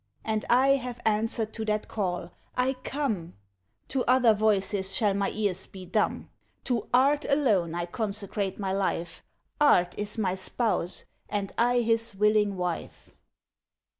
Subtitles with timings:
[0.25, 3.35] And I have answered to that call, 'I come';
[3.89, 6.31] To other voices shall my ears be dumb.
[6.63, 9.23] To art alone I consecrate my life—
[9.59, 13.11] Art is my spouse, and I his willing wife.